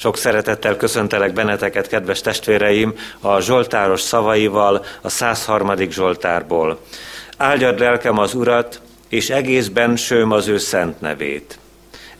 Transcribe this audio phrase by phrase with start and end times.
[0.00, 5.90] Sok szeretettel köszöntelek benneteket, kedves testvéreim, a Zsoltáros szavaival, a 103.
[5.90, 6.78] Zsoltárból.
[7.36, 11.58] Áldjad lelkem az Urat, és egész bensőm az ő szent nevét.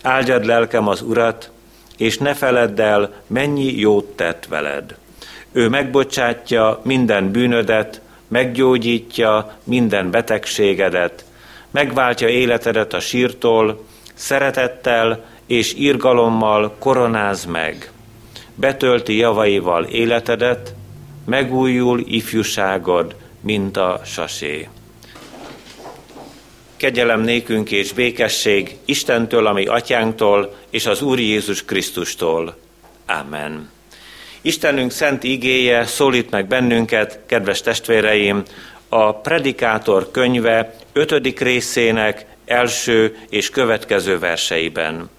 [0.03, 1.51] Áldjad lelkem az Urat,
[1.96, 4.97] és ne feledd el, mennyi jót tett veled.
[5.53, 11.25] Ő megbocsátja minden bűnödet, meggyógyítja minden betegségedet,
[11.71, 13.85] megváltja életedet a sírtól,
[14.15, 17.91] szeretettel és irgalommal koronáz meg.
[18.55, 20.74] Betölti javaival életedet,
[21.27, 24.69] megújul ifjúságod, mint a sasé.
[26.77, 32.57] Kegyelem nékünk és békesség Istentől, ami atyánktól, és az Úr Jézus Krisztustól.
[33.07, 33.71] Amen.
[34.41, 38.43] Istenünk szent igéje szólít meg bennünket, kedves testvéreim,
[38.88, 45.10] a Predikátor könyve ötödik részének első és következő verseiben.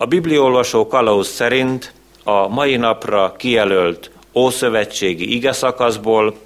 [0.00, 1.92] A bibliolvasó kalauz szerint
[2.24, 6.38] a mai napra kijelölt Ószövetségi ige szakaszból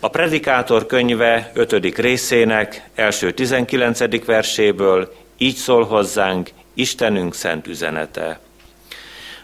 [0.00, 1.98] a Predikátor könyve 5.
[1.98, 4.24] részének első 19.
[4.24, 8.40] verséből így szól hozzánk Istenünk szent üzenete.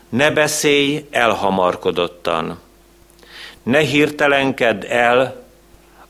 [0.09, 2.59] Ne beszélj elhamarkodottan,
[3.63, 5.45] ne hirtelenkedd el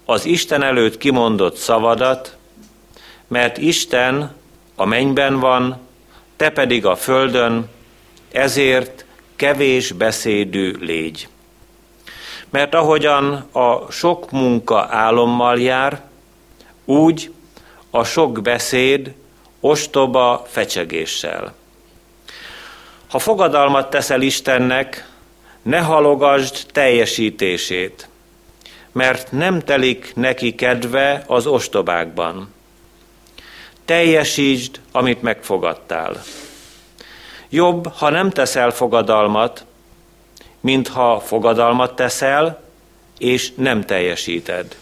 [0.04, 2.36] az Isten előtt kimondott szavadat,
[3.28, 4.34] mert Isten
[4.76, 5.88] a mennyben van,
[6.40, 7.68] te pedig a földön,
[8.32, 9.04] ezért
[9.36, 11.28] kevés beszédű légy.
[12.50, 16.02] Mert ahogyan a sok munka álommal jár,
[16.84, 17.32] úgy
[17.90, 19.14] a sok beszéd
[19.60, 21.54] ostoba fecsegéssel.
[23.08, 25.08] Ha fogadalmat teszel Istennek,
[25.62, 28.08] ne halogasd teljesítését,
[28.92, 32.54] mert nem telik neki kedve az ostobákban.
[33.90, 36.22] Teljesítsd, amit megfogadtál.
[37.48, 39.64] Jobb, ha nem teszel fogadalmat,
[40.60, 42.62] mint ha fogadalmat teszel,
[43.18, 44.76] és nem teljesíted.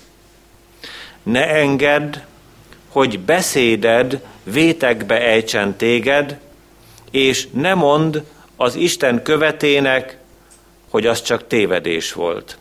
[1.23, 2.17] Ne engedd,
[2.89, 6.39] hogy beszéded vétekbe ejtsen téged,
[7.11, 8.25] és ne mond
[8.57, 10.19] az Isten követének,
[10.91, 12.59] hogy az csak tévedés volt.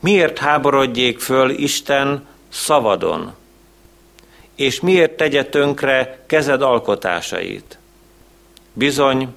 [0.00, 3.37] Miért háborodjék föl Isten szavadon?
[4.58, 7.78] És miért tegye tönkre kezed alkotásait?
[8.72, 9.34] Bizony,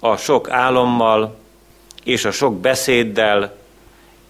[0.00, 1.36] a sok álommal
[2.04, 3.56] és a sok beszéddel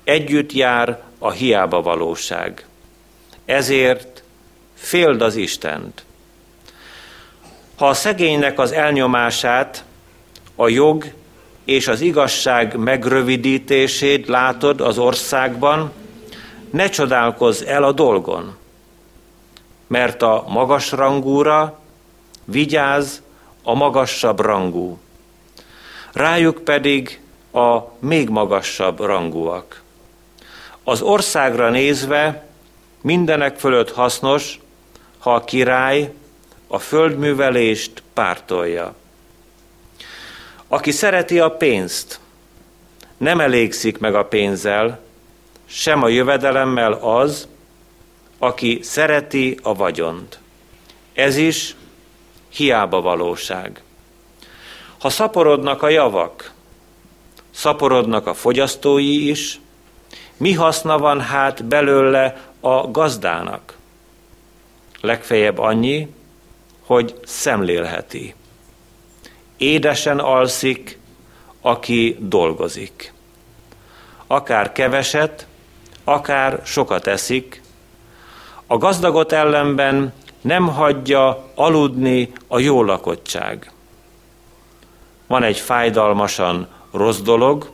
[0.05, 2.67] együtt jár a hiába valóság.
[3.45, 4.23] Ezért
[4.75, 6.05] féld az Istent.
[7.77, 9.85] Ha a szegénynek az elnyomását,
[10.55, 11.05] a jog
[11.65, 15.93] és az igazság megrövidítését látod az országban,
[16.71, 18.57] ne csodálkozz el a dolgon,
[19.87, 21.79] mert a magas rangúra
[22.45, 23.23] vigyáz
[23.63, 24.99] a magasabb rangú
[26.17, 27.21] rájuk pedig
[27.53, 29.83] a még magasabb rangúak.
[30.85, 32.47] Az országra nézve
[33.01, 34.61] mindenek fölött hasznos,
[35.19, 36.13] ha a király
[36.67, 38.95] a földművelést pártolja.
[40.69, 42.21] Aki szereti a pénzt,
[43.17, 45.01] nem elégszik meg a pénzzel,
[45.67, 47.49] sem a jövedelemmel az,
[48.39, 50.39] aki szereti a vagyont.
[51.13, 51.75] Ez is
[52.49, 53.83] hiába valóság.
[54.99, 56.53] Ha szaporodnak a javak,
[57.51, 59.61] szaporodnak a fogyasztói is,
[60.37, 63.77] mi haszna van hát belőle a gazdának?
[65.01, 66.09] Legfeljebb annyi,
[66.81, 68.35] hogy szemlélheti.
[69.57, 70.99] Édesen alszik,
[71.61, 73.13] aki dolgozik.
[74.27, 75.47] Akár keveset,
[76.05, 77.63] akár sokat eszik,
[78.67, 83.71] a gazdagot ellenben nem hagyja aludni a jó lakottság
[85.27, 87.71] van egy fájdalmasan rossz dolog,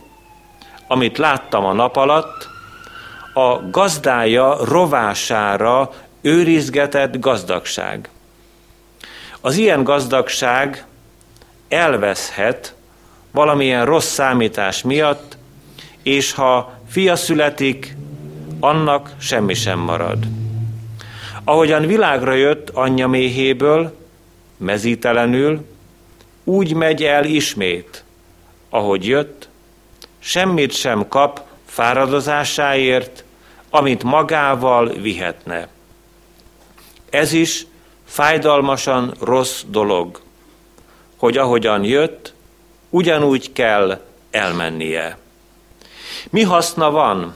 [0.87, 2.49] amit láttam a nap alatt,
[3.35, 8.09] a gazdája rovására őrizgetett gazdagság.
[9.41, 10.87] Az ilyen gazdagság
[11.69, 12.75] elveszhet
[13.31, 15.37] valamilyen rossz számítás miatt,
[16.03, 17.97] és ha fia születik,
[18.61, 20.27] annak semmi sem marad.
[21.44, 23.97] Ahogyan világra jött anyja méhéből,
[24.56, 25.67] mezítelenül,
[26.44, 28.05] úgy megy el ismét,
[28.71, 29.49] ahogy jött,
[30.19, 33.25] semmit sem kap fáradozásáért,
[33.71, 35.69] amit magával vihetne.
[37.11, 37.67] Ez is
[38.05, 40.21] fájdalmasan rossz dolog,
[41.17, 42.35] hogy ahogyan jött,
[42.91, 44.00] ugyanúgy kell
[44.31, 45.19] elmennie.
[46.31, 47.35] Mi haszna van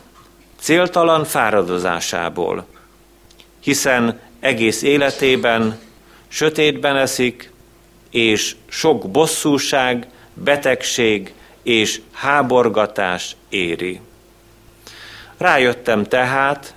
[0.58, 2.66] céltalan fáradozásából,
[3.66, 5.78] hiszen egész életében
[6.28, 7.50] sötétben eszik,
[8.10, 14.00] és sok bosszúság betegség és háborgatás éri.
[15.36, 16.74] Rájöttem tehát,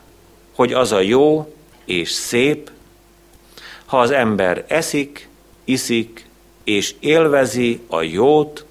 [0.55, 1.55] hogy az a jó
[1.85, 2.71] és szép,
[3.85, 5.29] ha az ember eszik,
[5.63, 6.25] iszik
[6.63, 8.65] és élvezi a jót,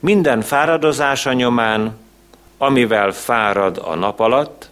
[0.00, 1.98] minden fáradozása nyomán,
[2.58, 4.69] amivel fárad a nap alatt,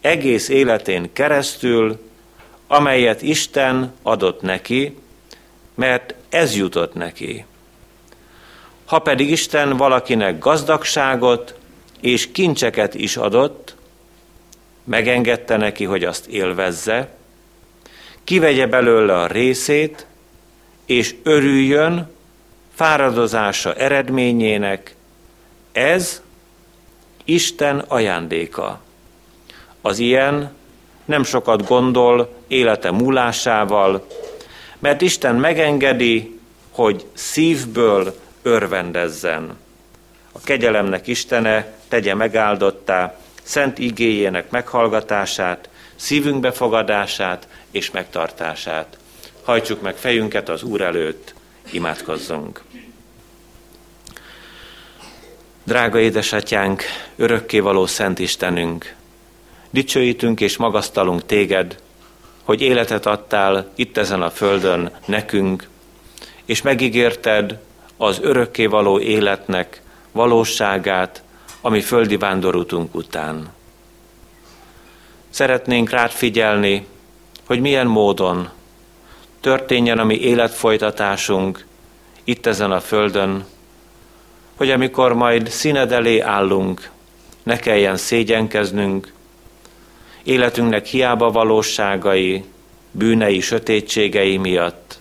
[0.00, 2.08] egész életén keresztül,
[2.66, 4.96] amelyet Isten adott neki,
[5.74, 7.44] mert ez jutott neki.
[8.84, 11.54] Ha pedig Isten valakinek gazdagságot
[12.00, 13.74] és kincseket is adott,
[14.84, 17.08] megengedte neki, hogy azt élvezze,
[18.24, 20.06] kivegye belőle a részét,
[20.86, 22.10] és örüljön
[22.74, 24.94] fáradozása eredményének,
[25.72, 26.22] ez
[27.24, 28.80] Isten ajándéka.
[29.80, 30.52] Az ilyen
[31.04, 34.06] nem sokat gondol élete múlásával,
[34.78, 36.40] mert Isten megengedi,
[36.70, 39.56] hogy szívből örvendezzen.
[40.32, 48.98] A kegyelemnek Istene tegye megáldottá szent igéjének meghallgatását, szívünk befogadását és megtartását.
[49.42, 51.34] Hajtsuk meg fejünket az Úr előtt,
[51.70, 52.62] imádkozzunk.
[55.64, 56.82] Drága édesatyánk,
[57.16, 58.94] örökkévaló Szent Istenünk,
[59.70, 61.78] dicsőítünk és magasztalunk téged,
[62.42, 65.68] hogy életet adtál itt ezen a földön nekünk,
[66.44, 67.58] és megígérted
[67.96, 69.82] az örökkévaló életnek
[70.12, 71.22] valóságát,
[71.60, 73.48] ami földi vándorútunk után.
[75.30, 76.86] Szeretnénk rád figyelni,
[77.46, 78.48] hogy milyen módon
[79.40, 81.66] történjen a mi életfolytatásunk
[82.24, 83.44] itt ezen a földön,
[84.56, 86.90] hogy amikor majd színed elé állunk,
[87.42, 89.12] ne kelljen szégyenkeznünk,
[90.28, 92.44] életünknek hiába valóságai,
[92.90, 94.98] bűnei, sötétségei miatt.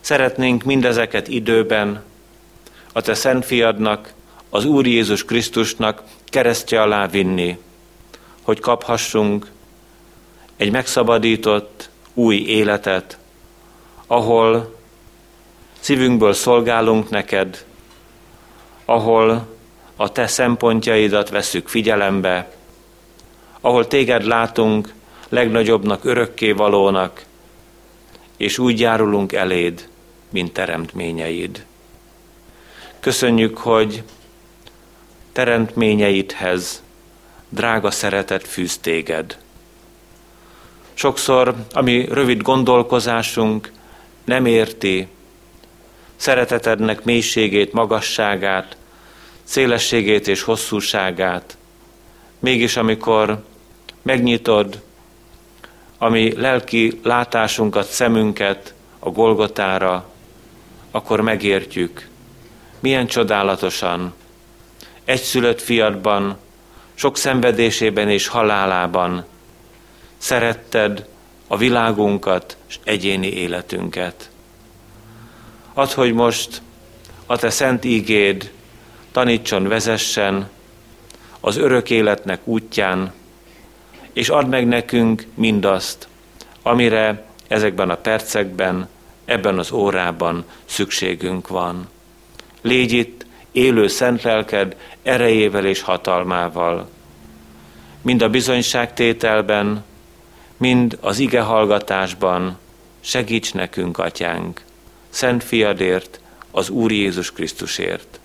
[0.00, 2.02] Szeretnénk mindezeket időben
[2.92, 4.12] a Te Szent Fiadnak,
[4.50, 7.58] az Úr Jézus Krisztusnak keresztje alá vinni,
[8.42, 9.50] hogy kaphassunk
[10.56, 13.18] egy megszabadított új életet,
[14.06, 14.76] ahol
[15.80, 17.64] szívünkből szolgálunk neked,
[18.84, 19.46] ahol
[19.96, 22.50] a te szempontjaidat veszük figyelembe,
[23.62, 24.92] ahol téged látunk
[25.28, 27.24] legnagyobbnak, örökkévalónak,
[28.36, 29.88] és úgy járulunk eléd,
[30.30, 31.64] mint teremtményeid.
[33.00, 34.02] Köszönjük, hogy
[35.32, 36.82] teremtményeidhez
[37.48, 39.38] drága szeretet fűz téged.
[40.94, 43.72] Sokszor, ami rövid gondolkozásunk
[44.24, 45.08] nem érti
[46.16, 48.76] szeretetednek mélységét, magasságát,
[49.42, 51.56] szélességét és hosszúságát,
[52.38, 53.42] mégis amikor
[54.02, 54.82] megnyitod
[56.02, 60.10] ami lelki látásunkat, szemünket a Golgotára,
[60.90, 62.08] akkor megértjük,
[62.80, 64.14] milyen csodálatosan
[65.04, 66.36] egyszülött fiatban,
[66.94, 69.24] sok szenvedésében és halálában
[70.18, 71.06] szeretted
[71.46, 74.30] a világunkat és egyéni életünket.
[75.74, 76.62] Add, hogy most
[77.26, 78.52] a te szent ígéd
[79.12, 80.50] tanítson, vezessen
[81.40, 83.12] az örök életnek útján,
[84.12, 86.08] és add meg nekünk mindazt,
[86.62, 88.88] amire ezekben a percekben,
[89.24, 91.88] ebben az órában szükségünk van.
[92.60, 96.88] Légy itt élő szent lelked erejével és hatalmával.
[98.02, 99.84] Mind a bizonyságtételben,
[100.56, 102.58] mind az ige hallgatásban
[103.00, 104.64] segíts nekünk, atyánk,
[105.08, 108.20] szent fiadért, az Úr Jézus Krisztusért.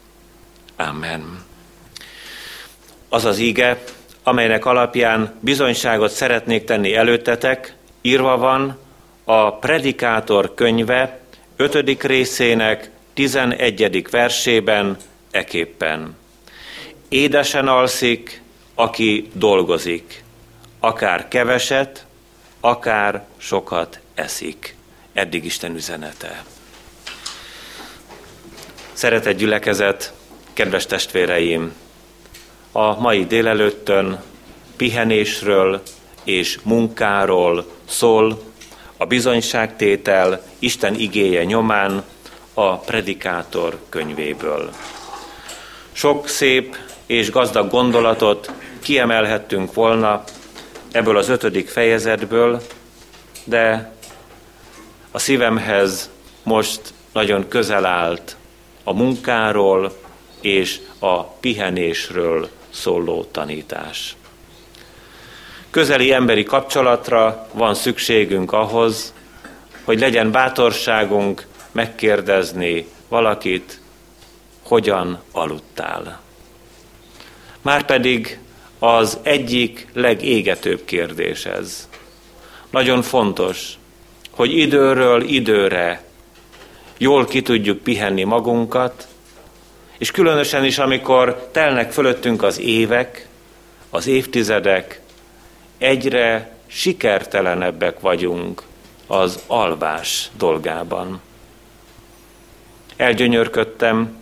[0.75, 1.43] Amen.
[3.09, 3.83] Az az ige,
[4.27, 8.79] amelynek alapján bizonyságot szeretnék tenni előttetek, írva van
[9.23, 11.19] a Predikátor könyve
[11.55, 12.03] 5.
[12.03, 14.07] részének 11.
[14.09, 14.97] versében
[15.31, 16.15] eképpen.
[17.09, 18.41] Édesen alszik,
[18.75, 20.23] aki dolgozik,
[20.79, 22.05] akár keveset,
[22.59, 24.75] akár sokat eszik.
[25.13, 26.43] Eddig Isten üzenete.
[28.93, 30.13] Szeretett gyülekezet,
[30.53, 31.86] kedves testvéreim!
[32.77, 34.21] A mai délelőttön
[34.75, 35.81] pihenésről
[36.23, 38.41] és munkáról szól
[38.97, 42.03] a bizonyságtétel Isten igéje nyomán
[42.53, 44.69] a Predikátor könyvéből.
[45.91, 50.23] Sok szép és gazdag gondolatot kiemelhettünk volna
[50.91, 52.61] ebből az ötödik fejezetből,
[53.43, 53.91] de
[55.11, 56.09] a szívemhez
[56.43, 56.81] most
[57.13, 58.35] nagyon közel állt
[58.83, 59.97] a munkáról
[60.41, 64.15] és a pihenésről szóló tanítás.
[65.69, 69.13] Közeli emberi kapcsolatra van szükségünk ahhoz,
[69.83, 73.79] hogy legyen bátorságunk megkérdezni valakit,
[74.63, 76.21] hogyan aludtál.
[77.61, 78.39] Márpedig
[78.79, 81.89] az egyik legégetőbb kérdés ez.
[82.69, 83.73] Nagyon fontos,
[84.31, 86.03] hogy időről időre
[86.97, 89.06] jól ki tudjuk pihenni magunkat,
[89.97, 93.27] és különösen is, amikor telnek fölöttünk az évek,
[93.89, 95.01] az évtizedek,
[95.77, 98.63] egyre sikertelenebbek vagyunk
[99.07, 101.21] az alvás dolgában.
[102.95, 104.17] Elgyönyörködtem,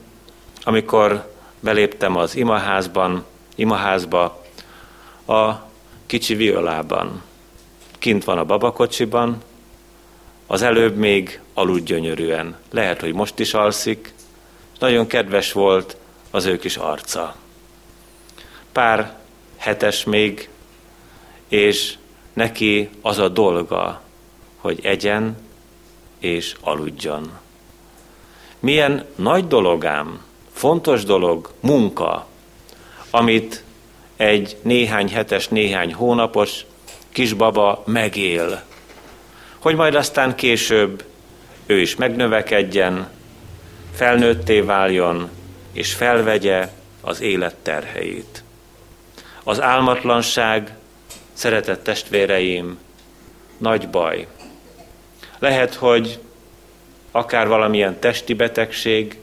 [0.64, 4.44] amikor beléptem az imaházban, imaházba,
[5.28, 5.52] a
[6.06, 7.22] kicsi violában.
[8.00, 9.42] Kint van a babakocsiban,
[10.48, 12.58] az előbb még aludt gyönyörűen.
[12.72, 14.14] Lehet, hogy most is alszik.
[14.80, 15.98] Nagyon kedves volt
[16.32, 17.36] az ő kis arca.
[18.72, 19.18] Pár
[19.58, 20.50] hetes még,
[21.48, 21.94] és
[22.34, 24.02] neki az a dolga,
[24.58, 25.38] hogy egyen
[26.20, 27.32] és aludjon.
[28.60, 32.28] Milyen nagy dologám, fontos dolog, munka,
[33.10, 33.64] amit
[34.16, 36.66] egy néhány hetes, néhány hónapos
[37.10, 38.64] kisbaba megél,
[39.60, 41.04] hogy majd aztán később
[41.66, 43.10] ő is megnövekedjen,
[43.96, 45.30] felnőtté váljon,
[45.72, 46.70] és felvegye
[47.02, 48.44] az élet terheit.
[49.44, 50.76] Az álmatlanság,
[51.34, 52.78] szeretett testvéreim,
[53.58, 54.28] nagy baj.
[55.40, 56.20] Lehet, hogy
[57.12, 59.20] akár valamilyen testi betegség,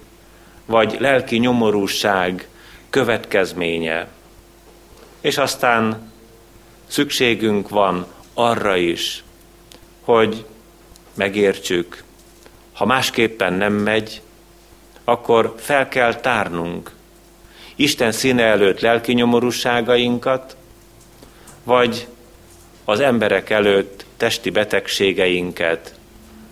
[0.67, 2.49] vagy lelki nyomorúság
[2.91, 4.09] következménye.
[5.21, 6.13] És aztán
[6.87, 9.25] szükségünk van arra is,
[10.01, 10.45] hogy
[11.15, 12.03] megértsük,
[12.73, 14.23] ha másképpen nem megy,
[15.05, 16.91] akkor fel kell tárnunk
[17.77, 20.57] Isten színe előtt lelki nyomorúságainkat,
[21.65, 22.07] vagy
[22.85, 25.95] az emberek előtt testi betegségeinket,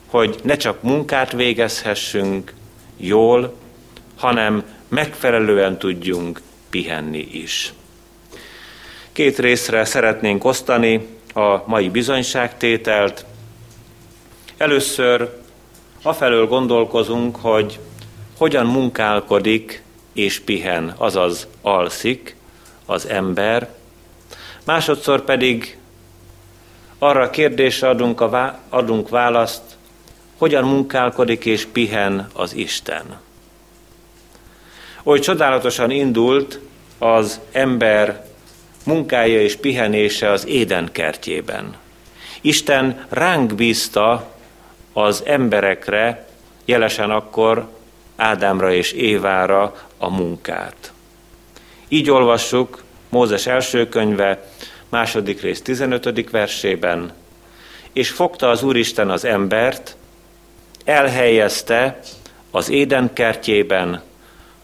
[0.07, 2.53] hogy ne csak munkát végezhessünk
[2.97, 3.55] jól,
[4.17, 6.41] hanem megfelelően tudjunk
[6.71, 7.73] pihenni is.
[9.13, 13.25] Két részre szeretnénk osztani a mai bizonyságtételt.
[14.57, 15.39] Először
[16.03, 17.79] afelől gondolkozunk, hogy
[18.41, 19.83] hogyan munkálkodik
[20.13, 22.37] és pihen, azaz alszik
[22.87, 23.69] az ember.
[24.65, 25.79] Másodszor pedig
[26.99, 29.63] arra a kérdésre adunk, a vá- adunk választ,
[30.39, 33.21] hogyan munkálkodik és pihen az Isten.
[35.03, 36.61] Oly csodálatosan indult
[36.99, 38.27] az ember
[38.85, 41.77] munkája és pihenése az Éden kertjében.
[42.41, 44.33] Isten ránk bízta
[44.93, 46.27] az emberekre,
[46.65, 47.79] jelesen akkor
[48.21, 50.93] Ádámra és Évára a munkát.
[51.89, 54.51] Így olvassuk Mózes első könyve,
[54.89, 56.31] második rész 15.
[56.31, 57.13] versében,
[57.93, 59.97] és fogta az Úristen az embert,
[60.85, 62.01] elhelyezte
[62.51, 64.03] az Éden kertjében,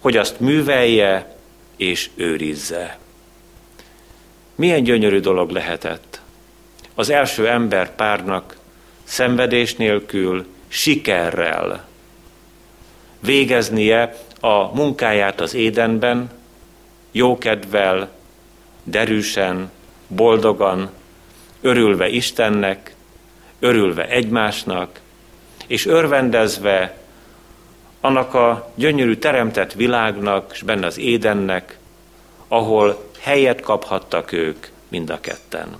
[0.00, 1.36] hogy azt művelje
[1.76, 2.98] és őrizze.
[4.54, 6.20] Milyen gyönyörű dolog lehetett
[6.94, 8.56] az első ember párnak
[9.04, 11.94] szenvedés nélkül, sikerrel
[13.20, 16.30] végeznie a munkáját az édenben,
[17.12, 18.10] jókedvel,
[18.82, 19.70] derűsen,
[20.08, 20.90] boldogan,
[21.60, 22.94] örülve Istennek,
[23.58, 25.00] örülve egymásnak,
[25.66, 26.98] és örvendezve
[28.00, 31.78] annak a gyönyörű teremtett világnak, és benne az édennek,
[32.48, 35.76] ahol helyet kaphattak ők mind a ketten.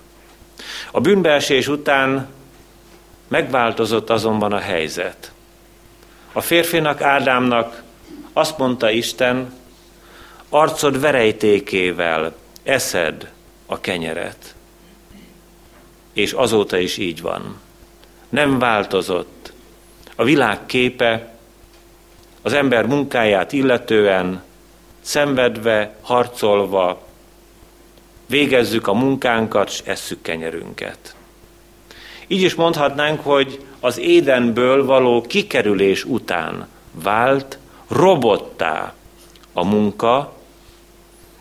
[0.90, 2.28] A bűnbeesés után
[3.28, 5.32] megváltozott azonban a helyzet.
[6.36, 7.82] A férfinak, Ádámnak
[8.32, 9.52] azt mondta Isten,
[10.48, 13.32] arcod verejtékével eszed
[13.66, 14.54] a kenyeret.
[16.12, 17.60] És azóta is így van.
[18.28, 19.52] Nem változott.
[20.16, 21.34] A világ képe
[22.42, 24.42] az ember munkáját illetően,
[25.00, 27.06] szenvedve, harcolva,
[28.26, 31.14] végezzük a munkánkat, és esszük kenyerünket.
[32.26, 36.68] Így is mondhatnánk, hogy az édenből való kikerülés után
[37.02, 38.94] vált robottá
[39.52, 40.32] a munka,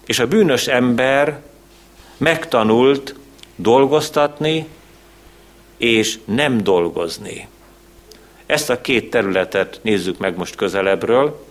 [0.05, 1.41] és a bűnös ember
[2.17, 3.15] megtanult
[3.55, 4.67] dolgoztatni
[5.77, 7.47] és nem dolgozni.
[8.45, 11.45] Ezt a két területet nézzük meg most közelebbről.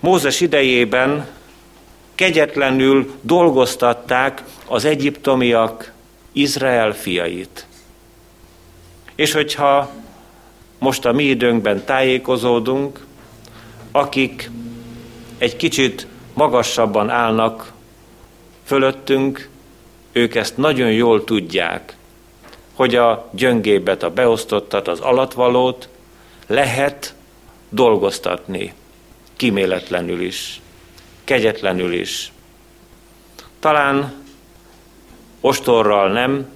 [0.00, 1.26] Mózes idejében
[2.14, 5.92] kegyetlenül dolgoztatták az egyiptomiak
[6.32, 7.66] Izrael fiait.
[9.14, 9.90] És hogyha
[10.78, 13.06] most a mi időnkben tájékozódunk,
[13.92, 14.50] akik
[15.38, 17.72] egy kicsit magasabban állnak
[18.64, 19.48] fölöttünk,
[20.12, 21.96] ők ezt nagyon jól tudják,
[22.74, 25.88] hogy a gyöngébet, a beosztottat, az alatvalót
[26.46, 27.14] lehet
[27.68, 28.72] dolgoztatni,
[29.36, 30.60] kíméletlenül is,
[31.24, 32.32] kegyetlenül is.
[33.58, 34.12] Talán
[35.40, 36.48] ostorral nem,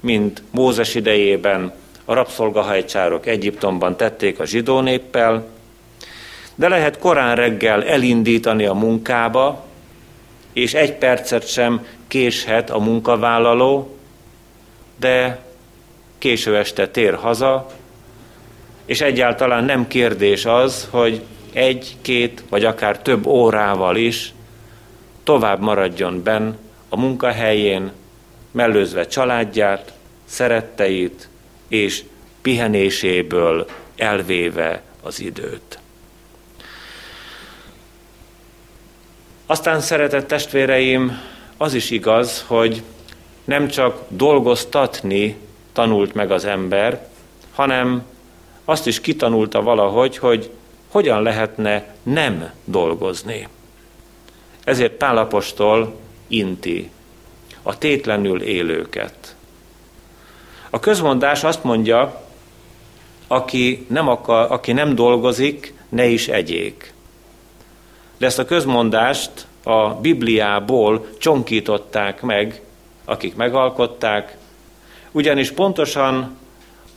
[0.00, 1.74] mint Mózes idejében
[2.08, 5.46] a rabszolgahajcsárok Egyiptomban tették a zsidó néppel,
[6.54, 9.64] de lehet korán reggel elindítani a munkába,
[10.52, 13.96] és egy percet sem késhet a munkavállaló,
[14.96, 15.38] de
[16.18, 17.66] késő este tér haza,
[18.84, 21.22] és egyáltalán nem kérdés az, hogy
[21.52, 24.32] egy, két vagy akár több órával is
[25.24, 26.52] tovább maradjon benn
[26.88, 27.92] a munkahelyén,
[28.50, 29.92] mellőzve családját,
[30.24, 31.28] szeretteit
[31.68, 32.04] és
[32.42, 35.78] pihenéséből elvéve az időt.
[39.46, 41.20] Aztán szeretett testvéreim,
[41.56, 42.82] az is igaz, hogy
[43.44, 45.36] nem csak dolgoztatni
[45.72, 47.08] tanult meg az ember,
[47.52, 48.02] hanem
[48.64, 50.50] azt is kitanulta valahogy, hogy
[50.88, 53.48] hogyan lehetne nem dolgozni.
[54.64, 55.96] Ezért Pálapostól
[56.26, 56.90] inti
[57.62, 59.36] a tétlenül élőket.
[60.70, 62.22] A közmondás azt mondja,
[63.26, 66.92] aki nem, akar, aki nem dolgozik, ne is egyék.
[68.18, 72.62] De ezt a közmondást a Bibliából csonkították meg,
[73.04, 74.36] akik megalkották,
[75.12, 76.36] ugyanis pontosan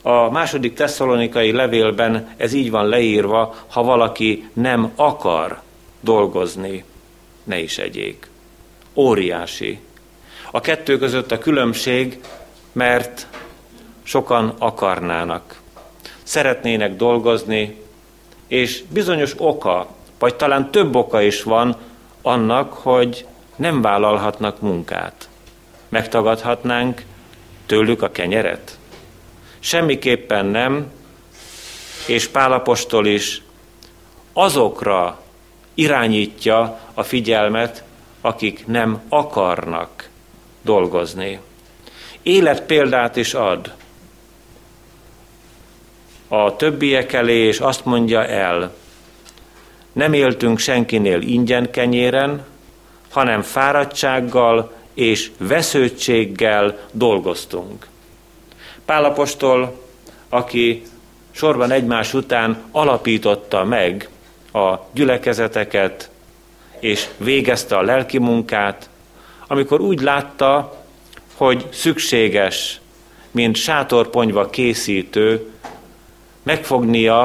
[0.02, 5.60] a második tesszalonikai levélben ez így van leírva, ha valaki nem akar
[6.00, 6.84] dolgozni,
[7.44, 8.30] ne is egyék.
[8.94, 9.78] Óriási.
[10.50, 12.20] A kettő között a különbség,
[12.72, 13.26] mert
[14.02, 15.60] sokan akarnának.
[16.22, 17.80] Szeretnének dolgozni,
[18.46, 19.86] és bizonyos oka,
[20.18, 21.76] vagy talán több oka is van
[22.22, 25.28] annak, hogy nem vállalhatnak munkát.
[25.88, 27.02] Megtagadhatnánk
[27.66, 28.78] tőlük a kenyeret?
[29.58, 30.92] Semmiképpen nem,
[32.06, 33.42] és Pálapostól is
[34.32, 35.20] azokra
[35.74, 37.84] irányítja a figyelmet,
[38.20, 40.08] akik nem akarnak
[40.62, 41.40] dolgozni.
[42.22, 43.74] Életpéldát is ad
[46.34, 48.74] a többiek elé, és azt mondja el,
[49.92, 52.44] nem éltünk senkinél ingyen kenyéren,
[53.10, 57.86] hanem fáradtsággal és vesződtséggel dolgoztunk.
[58.84, 59.80] Pálapostól,
[60.28, 60.82] aki
[61.30, 64.08] sorban egymás után alapította meg
[64.52, 66.10] a gyülekezeteket,
[66.78, 68.88] és végezte a lelki munkát,
[69.46, 70.76] amikor úgy látta,
[71.34, 72.80] hogy szükséges,
[73.30, 75.46] mint sátorponyva készítő,
[76.42, 77.22] megfognia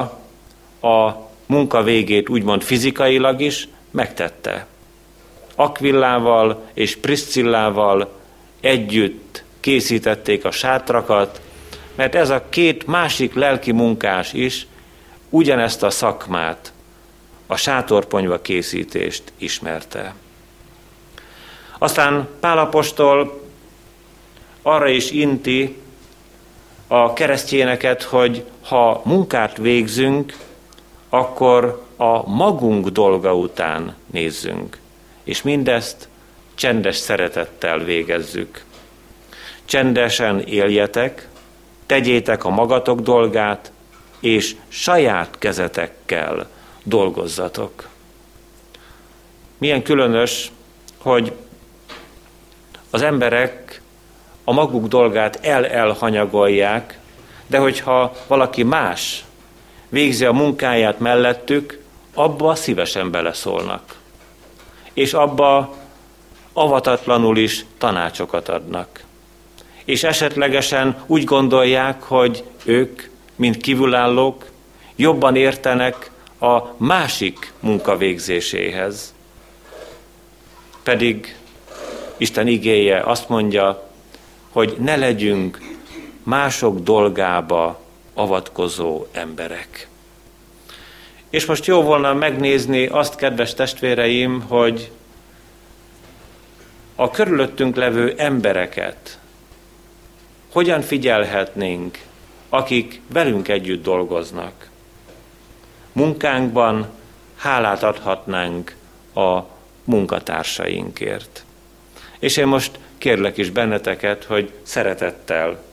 [0.81, 1.11] a
[1.45, 4.65] munka végét úgymond fizikailag is, megtette.
[5.55, 8.11] Akvillával és Priscillával
[8.59, 11.41] együtt készítették a sátrakat,
[11.95, 14.67] mert ez a két másik lelki munkás is
[15.29, 16.73] ugyanezt a szakmát,
[17.47, 20.13] a sátorponyva készítést ismerte.
[21.77, 23.41] Aztán Pálapostól
[24.61, 25.77] arra is inti
[26.87, 30.37] a keresztjéneket, hogy ha munkát végzünk,
[31.09, 34.77] akkor a magunk dolga után nézzünk,
[35.23, 36.07] és mindezt
[36.55, 38.63] csendes szeretettel végezzük.
[39.65, 41.27] Csendesen éljetek,
[41.85, 43.71] tegyétek a magatok dolgát,
[44.19, 46.49] és saját kezetekkel
[46.83, 47.87] dolgozzatok.
[49.57, 50.51] Milyen különös,
[50.97, 51.31] hogy
[52.89, 53.81] az emberek
[54.49, 56.99] a maguk dolgát el-elhanyagolják,
[57.47, 59.25] de hogyha valaki más
[59.89, 61.81] végzi a munkáját mellettük,
[62.13, 63.95] abba szívesen beleszólnak.
[64.93, 65.75] És abba
[66.53, 69.03] avatatlanul is tanácsokat adnak.
[69.85, 74.45] És esetlegesen úgy gondolják, hogy ők, mint kívülállók,
[74.95, 79.13] jobban értenek a másik munka végzéséhez.
[80.83, 81.35] Pedig
[82.17, 83.86] Isten igéje azt mondja,
[84.49, 85.59] hogy ne legyünk
[86.23, 87.81] mások dolgába
[88.13, 89.87] avatkozó emberek.
[91.29, 94.91] És most jó volna megnézni azt, kedves testvéreim, hogy
[96.95, 99.19] a körülöttünk levő embereket
[100.51, 101.97] hogyan figyelhetnénk,
[102.49, 104.69] akik velünk együtt dolgoznak.
[105.91, 106.89] Munkánkban
[107.35, 108.75] hálát adhatnánk
[109.13, 109.39] a
[109.83, 111.45] munkatársainkért.
[112.19, 115.63] És én most kérlek is benneteket, hogy szeretettel,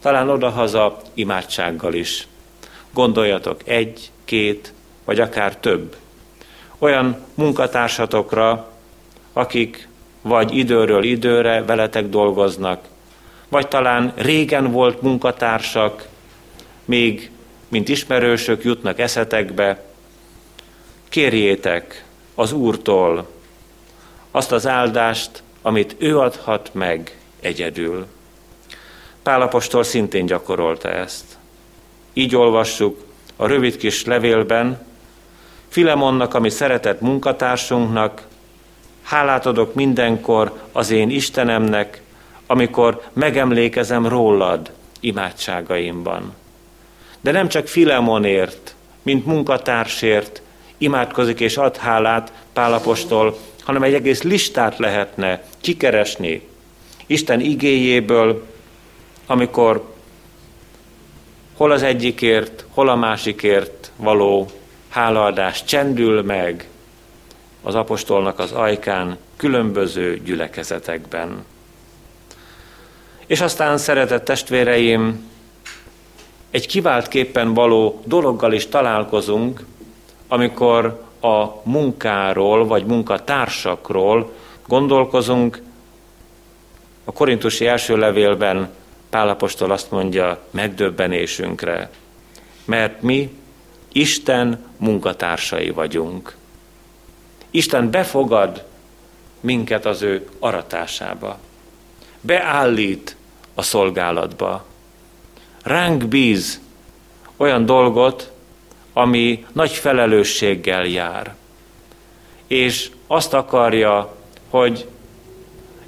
[0.00, 2.26] talán odahaza imádsággal is.
[2.90, 4.72] Gondoljatok egy, két,
[5.04, 5.96] vagy akár több
[6.78, 8.70] olyan munkatársatokra,
[9.32, 9.88] akik
[10.22, 12.84] vagy időről időre veletek dolgoznak,
[13.48, 16.08] vagy talán régen volt munkatársak,
[16.84, 17.30] még
[17.68, 19.82] mint ismerősök jutnak eszetekbe,
[21.08, 23.28] kérjétek az Úrtól
[24.30, 28.06] azt az áldást, amit ő adhat meg egyedül.
[29.22, 31.24] Pálapostól szintén gyakorolta ezt.
[32.12, 33.04] Így olvassuk
[33.36, 34.88] a rövid kis levélben,
[35.68, 38.22] Filemonnak, ami szeretett munkatársunknak,
[39.02, 42.02] hálát adok mindenkor az én Istenemnek,
[42.46, 44.70] amikor megemlékezem rólad
[45.00, 46.34] imádságaimban.
[47.20, 50.42] De nem csak Filemonért, mint munkatársért
[50.78, 53.38] imádkozik és ad hálát Pálapostól,
[53.70, 56.48] hanem egy egész listát lehetne kikeresni
[57.06, 58.46] Isten igéjéből,
[59.26, 59.94] amikor
[61.56, 64.50] hol az egyikért, hol a másikért való
[64.88, 66.68] hálaadás csendül meg
[67.62, 71.44] az apostolnak az ajkán különböző gyülekezetekben.
[73.26, 75.30] És aztán, szeretett testvéreim,
[76.50, 79.64] egy kiváltképpen való dologgal is találkozunk,
[80.28, 84.32] amikor a munkáról vagy munkatársakról
[84.66, 85.62] gondolkozunk.
[87.04, 88.70] A korintusi első levélben
[89.10, 91.90] Pálapostól azt mondja megdöbbenésünkre,
[92.64, 93.38] mert mi
[93.92, 96.36] Isten munkatársai vagyunk.
[97.50, 98.64] Isten befogad
[99.40, 101.38] minket az ő aratásába.
[102.20, 103.16] Beállít
[103.54, 104.64] a szolgálatba.
[105.62, 106.60] Ránk bíz
[107.36, 108.29] olyan dolgot,
[109.00, 111.34] ami nagy felelősséggel jár.
[112.46, 114.16] És azt akarja,
[114.48, 114.86] hogy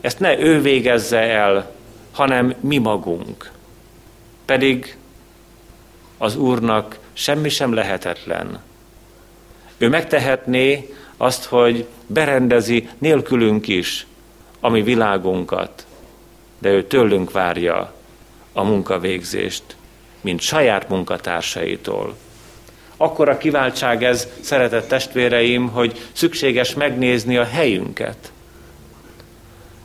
[0.01, 1.75] ezt ne ő végezze el,
[2.13, 3.51] hanem mi magunk.
[4.45, 4.97] Pedig
[6.19, 8.63] az Úrnak semmi sem lehetetlen.
[9.79, 14.07] Ő megtehetné azt, hogy berendezi nélkülünk is
[14.61, 15.87] a mi világunkat,
[16.59, 17.93] de ő tőlünk várja
[18.53, 19.77] a munkavégzést,
[20.21, 22.17] mint saját munkatársaitól.
[22.97, 28.33] Akkor a kiváltság ez, szeretett testvéreim, hogy szükséges megnézni a helyünket.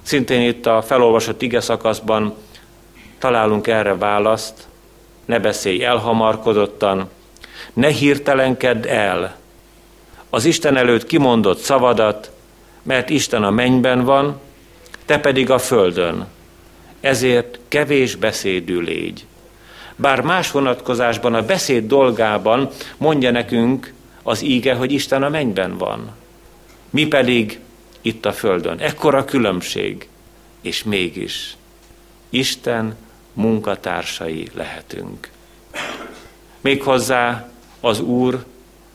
[0.02, 2.36] Szintén itt a felolvasott ige szakaszban
[3.20, 4.67] találunk erre választ,
[5.26, 7.10] ne beszélj elhamarkodottan,
[7.74, 9.38] ne hirtelenkedd el
[10.30, 12.32] az Isten előtt kimondott szavadat,
[12.84, 14.39] mert Isten a mennyben van,
[15.06, 16.28] te pedig a földön.
[17.02, 19.26] Ezért kevés beszédű légy.
[20.00, 26.12] Bár más vonatkozásban a beszéd dolgában mondja nekünk az íge, hogy Isten a mennyben van.
[26.90, 27.60] Mi pedig
[28.02, 28.80] itt a földön.
[28.80, 30.08] Ekkora különbség,
[30.62, 31.56] és mégis
[32.30, 32.96] Isten
[33.34, 35.30] munkatársai lehetünk.
[36.62, 38.46] Méghozzá az Úr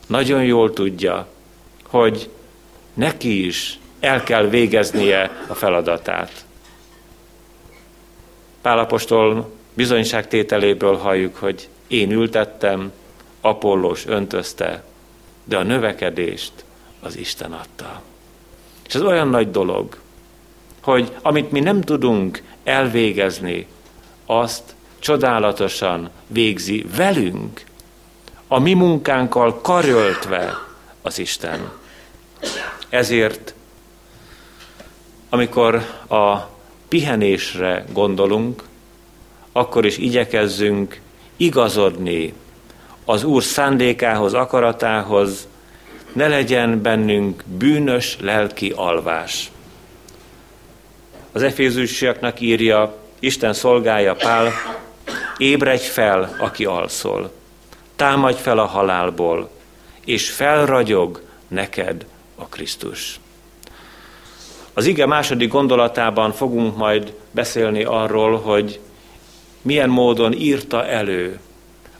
[0.07, 1.27] nagyon jól tudja,
[1.83, 2.29] hogy
[2.93, 6.45] neki is el kell végeznie a feladatát.
[8.61, 12.91] Pálapostól bizonyságtételéből halljuk, hogy én ültettem,
[13.41, 14.83] Apollós öntözte,
[15.43, 16.51] de a növekedést
[16.99, 18.01] az Isten adta.
[18.87, 19.97] És ez olyan nagy dolog,
[20.81, 23.67] hogy amit mi nem tudunk elvégezni,
[24.25, 27.63] azt csodálatosan végzi velünk,
[28.47, 30.57] a mi munkánkkal karöltve
[31.01, 31.71] az Isten.
[32.89, 33.53] Ezért,
[35.29, 35.75] amikor
[36.07, 36.37] a
[36.87, 38.63] pihenésre gondolunk,
[39.53, 40.99] akkor is igyekezzünk
[41.37, 42.33] igazodni
[43.05, 45.47] az Úr szándékához, akaratához,
[46.13, 49.51] ne legyen bennünk bűnös lelki alvás.
[51.31, 54.51] Az Efézusiaknak írja, Isten szolgája Pál,
[55.37, 57.31] ébredj fel, aki alszol,
[57.95, 59.49] támadj fel a halálból,
[60.05, 63.19] és felragyog neked a Krisztus.
[64.73, 68.79] Az ige második gondolatában fogunk majd beszélni arról, hogy
[69.63, 71.39] milyen módon írta elő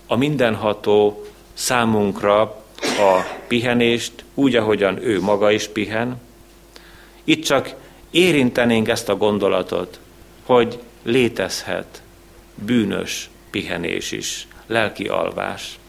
[0.07, 2.41] a mindenható számunkra
[2.81, 6.21] a pihenést, úgy, ahogyan ő maga is pihen.
[7.23, 7.73] Itt csak
[8.11, 9.99] érintenénk ezt a gondolatot,
[10.45, 12.01] hogy létezhet
[12.55, 15.79] bűnös pihenés is, lelki alvás.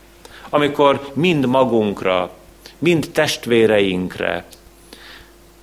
[0.48, 2.30] Amikor mind magunkra,
[2.78, 4.44] mind testvéreinkre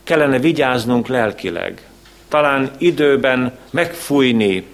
[0.04, 1.90] kellene vigyáznunk lelkileg,
[2.28, 4.66] talán időben megfújni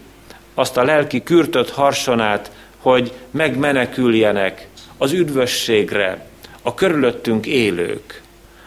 [0.57, 4.67] azt a lelki kürtött harsonát, hogy megmeneküljenek
[4.97, 6.25] az üdvösségre
[6.61, 8.21] a körülöttünk élők.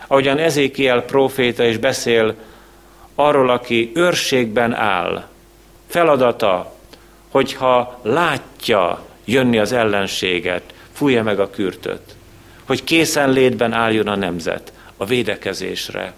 [0.07, 2.35] Ahogyan Ezékiel próféta is beszél
[3.15, 5.29] arról, aki őrségben áll,
[5.87, 6.77] feladata,
[7.31, 12.15] hogyha látja jönni az ellenséget, fújja meg a kürtöt,
[12.65, 16.15] hogy készenlétben álljon a nemzet a védekezésre.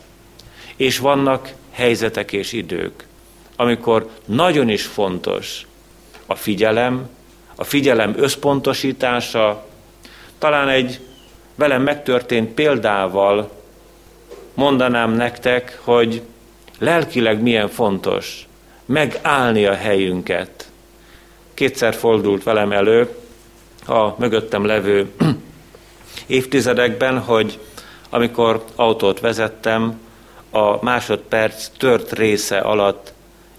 [0.76, 3.04] És vannak helyzetek és idők,
[3.62, 5.66] amikor nagyon is fontos
[6.27, 7.09] a figyelem,
[7.55, 9.66] a figyelem összpontosítása,
[10.38, 11.01] talán egy
[11.55, 13.51] velem megtörtént példával
[14.55, 16.22] mondanám nektek, hogy
[16.79, 18.46] lelkileg milyen fontos
[18.85, 20.70] megállni a helyünket.
[21.55, 23.16] Kétszer fordult velem elő
[23.87, 25.11] a mögöttem levő
[26.27, 27.59] évtizedekben, hogy
[28.11, 30.01] amikor autót vezettem,
[30.51, 33.12] a másodperc tört része alatt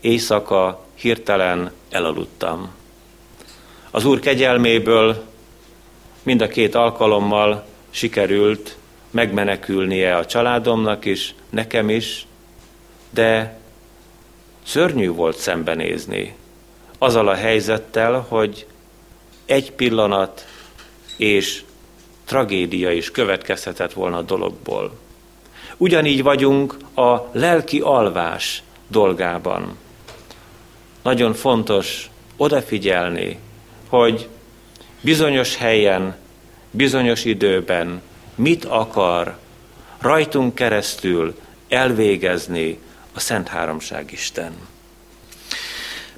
[0.03, 2.71] éjszaka hirtelen elaludtam.
[3.91, 5.23] Az Úr kegyelméből
[6.23, 8.77] mind a két alkalommal sikerült
[9.11, 12.27] megmenekülnie a családomnak is, nekem is,
[13.09, 13.57] de
[14.65, 16.35] szörnyű volt szembenézni
[16.97, 18.67] azzal a helyzettel, hogy
[19.45, 20.47] egy pillanat
[21.17, 21.63] és
[22.25, 24.97] tragédia is következhetett volna a dologból.
[25.77, 29.77] Ugyanígy vagyunk a lelki alvás dolgában.
[31.03, 33.39] Nagyon fontos odafigyelni,
[33.89, 34.27] hogy
[35.01, 36.15] bizonyos helyen,
[36.71, 38.01] bizonyos időben
[38.35, 39.37] mit akar
[40.01, 41.35] rajtunk keresztül
[41.69, 42.77] elvégezni
[43.13, 44.53] a Szent Háromság Isten.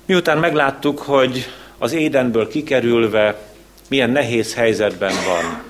[0.05, 3.49] Miután megláttuk, hogy az édenből kikerülve
[3.89, 5.63] milyen nehéz helyzetben van,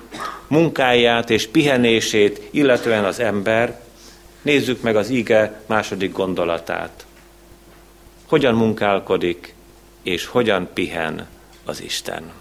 [0.48, 3.80] munkáját és pihenését, illetően az ember,
[4.42, 7.05] nézzük meg az ige második gondolatát.
[8.26, 9.54] Hogyan munkálkodik
[10.02, 11.26] és hogyan pihen
[11.64, 12.32] az Isten.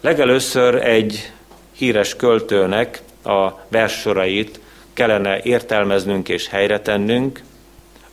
[0.00, 1.32] Legelőször egy
[1.72, 4.60] híres költőnek a verssorait
[4.92, 7.42] kellene értelmeznünk és helyre tennünk,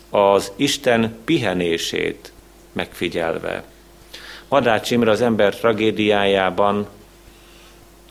[0.10, 2.32] az Isten pihenését
[2.72, 3.64] megfigyelve.
[4.48, 6.88] Madács Imre az ember tragédiájában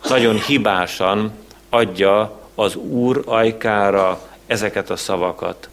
[0.09, 1.33] nagyon hibásan
[1.69, 5.69] adja az Úr ajkára ezeket a szavakat.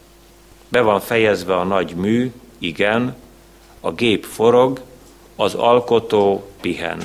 [0.71, 3.15] Be van fejezve a nagy mű, igen,
[3.79, 4.81] a gép forog,
[5.35, 6.99] az alkotó pihen.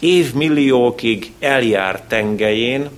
[0.00, 2.90] Évmilliókig eljár tengelyén,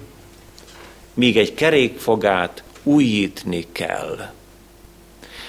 [1.15, 4.31] míg egy kerékfogát újítni kell.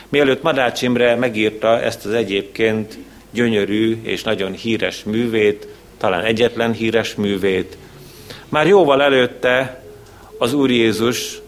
[0.09, 2.97] Mielőtt Madács Imre megírta ezt az egyébként
[3.31, 5.67] gyönyörű és nagyon híres művét,
[5.97, 7.77] talán egyetlen híres művét,
[8.49, 9.83] már jóval előtte
[10.37, 11.41] az Úr Jézus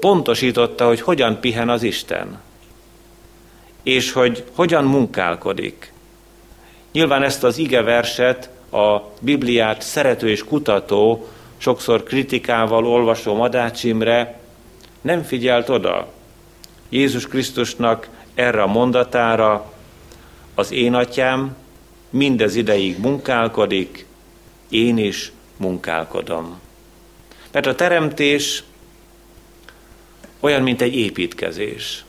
[0.00, 2.40] pontosította, hogy hogyan pihen az Isten,
[3.82, 5.92] és hogy hogyan munkálkodik.
[6.92, 14.40] Nyilván ezt az ige verset a Bibliát szerető és kutató, sokszor kritikával olvasó Madács Imre
[15.00, 16.12] nem figyelt oda.
[16.88, 19.72] Jézus Krisztusnak erre a mondatára
[20.54, 21.56] az én atyám
[22.10, 24.06] mindez ideig munkálkodik,
[24.68, 26.60] én is munkálkodom.
[27.52, 28.62] Mert a teremtés
[30.40, 32.04] olyan, mint egy építkezés.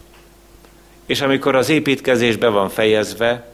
[1.05, 3.51] És amikor az építkezés be van fejezve,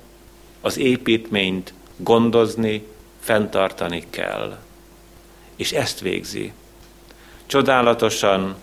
[0.62, 2.84] az építményt gondozni,
[3.20, 4.58] fenntartani kell.
[5.56, 6.54] És ezt végzi.
[7.46, 8.56] Csodálatosan,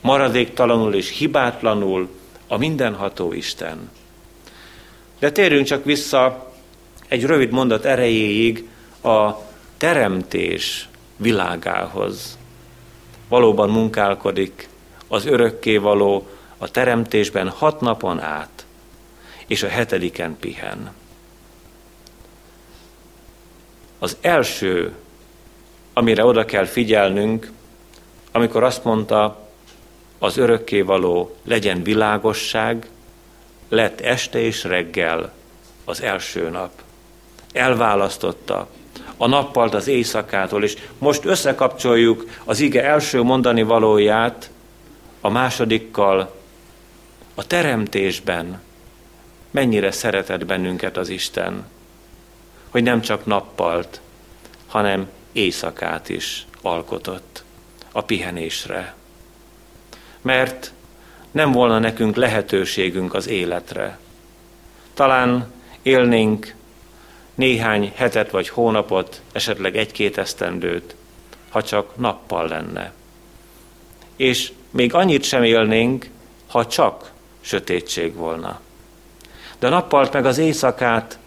[0.00, 2.08] maradéktalanul és hibátlanul
[2.46, 3.90] a mindenható Isten.
[5.18, 6.52] De térjünk csak vissza
[7.08, 8.68] egy rövid mondat erejéig
[9.02, 9.30] a
[9.76, 12.38] teremtés világához.
[13.28, 14.68] Valóban munkálkodik
[15.08, 16.26] az örökké való
[16.58, 18.66] a teremtésben hat napon át,
[19.46, 20.92] és a hetediken pihen.
[23.98, 24.94] Az első,
[25.92, 27.50] amire oda kell figyelnünk,
[28.32, 29.48] amikor azt mondta,
[30.18, 32.88] az örökké való legyen világosság,
[33.68, 35.32] lett este és reggel
[35.84, 36.70] az első nap.
[37.52, 38.68] Elválasztotta
[39.16, 44.50] a nappalt az éjszakától, és most összekapcsoljuk az ige első mondani valóját
[45.26, 46.34] a másodikkal,
[47.34, 48.60] a teremtésben
[49.50, 51.66] mennyire szeretett bennünket az Isten,
[52.68, 54.00] hogy nem csak nappalt,
[54.66, 57.44] hanem éjszakát is alkotott
[57.92, 58.94] a pihenésre.
[60.20, 60.72] Mert
[61.30, 63.98] nem volna nekünk lehetőségünk az életre.
[64.94, 66.54] Talán élnénk
[67.34, 70.94] néhány hetet vagy hónapot, esetleg egy-két esztendőt,
[71.48, 72.92] ha csak nappal lenne.
[74.16, 76.06] És még annyit sem élnénk,
[76.46, 78.60] ha csak sötétség volna.
[79.58, 81.18] De a nappalt meg az éjszakát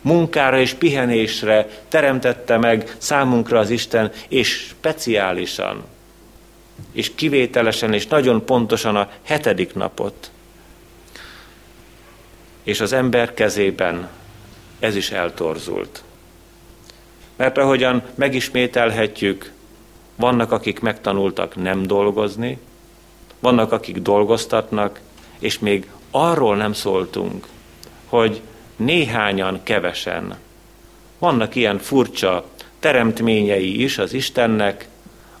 [0.00, 5.84] munkára és pihenésre teremtette meg számunkra az Isten, és speciálisan,
[6.92, 10.30] és kivételesen, és nagyon pontosan a hetedik napot.
[12.62, 14.08] És az ember kezében
[14.78, 16.02] ez is eltorzult.
[17.36, 19.52] Mert ahogyan megismételhetjük,
[20.16, 22.58] vannak, akik megtanultak nem dolgozni,
[23.40, 25.00] vannak, akik dolgoztatnak,
[25.38, 27.46] és még arról nem szóltunk,
[28.08, 28.40] hogy
[28.76, 30.36] néhányan kevesen.
[31.18, 32.44] Vannak ilyen furcsa
[32.78, 34.88] teremtményei is az Istennek,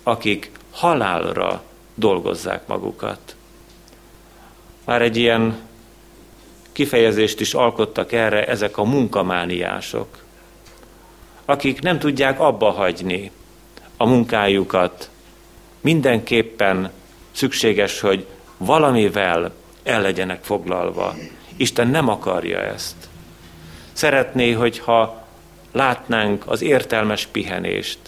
[0.02, 1.62] akik halálra
[1.94, 3.36] dolgozzák magukat.
[4.84, 5.56] Már egy ilyen
[6.72, 10.24] kifejezést is alkottak erre ezek a munkamániások,
[11.44, 13.30] akik nem tudják abba hagyni
[13.96, 15.10] a munkájukat.
[15.80, 16.90] Mindenképpen
[17.36, 21.14] szükséges, hogy valamivel el legyenek foglalva.
[21.56, 22.94] Isten nem akarja ezt.
[23.92, 25.26] Szeretné, hogyha
[25.72, 27.98] látnánk az értelmes pihenést,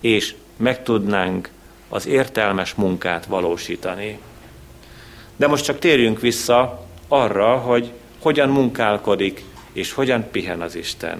[0.00, 1.50] és meg tudnánk
[1.88, 4.18] az értelmes munkát valósítani.
[5.36, 11.18] De most csak térjünk vissza arra, hogy hogyan munkálkodik, és hogyan pihen az Isten.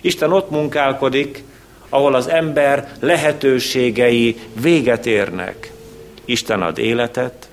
[0.00, 1.42] Isten ott munkálkodik,
[1.88, 5.74] ahol az ember lehetőségei véget érnek.
[6.26, 7.48] Isten ad életet,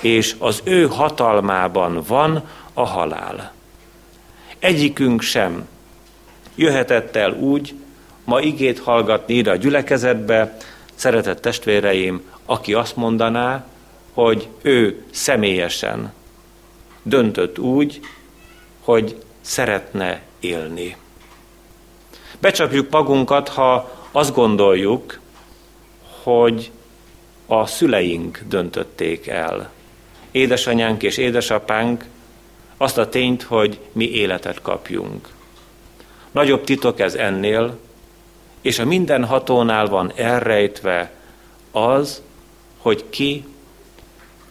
[0.00, 3.52] és az ő hatalmában van a halál.
[4.58, 5.68] Egyikünk sem
[6.54, 7.74] jöhetett el úgy,
[8.24, 10.56] ma igét hallgatni ide a gyülekezetbe,
[10.94, 13.66] szeretett testvéreim, aki azt mondaná,
[14.12, 16.12] hogy ő személyesen
[17.02, 18.00] döntött úgy,
[18.80, 20.96] hogy szeretne élni.
[22.38, 25.20] Becsapjuk magunkat, ha azt gondoljuk,
[26.22, 26.70] hogy
[27.50, 29.70] a szüleink döntötték el.
[30.30, 32.04] Édesanyánk és édesapánk
[32.76, 35.28] azt a tényt, hogy mi életet kapjunk.
[36.30, 37.78] Nagyobb titok ez ennél,
[38.60, 41.10] és a minden hatónál van elrejtve
[41.70, 42.22] az,
[42.78, 43.44] hogy ki,